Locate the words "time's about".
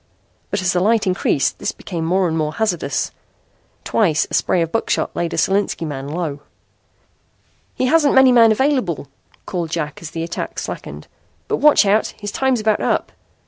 12.31-12.79